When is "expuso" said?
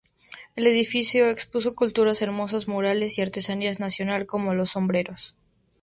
1.29-1.69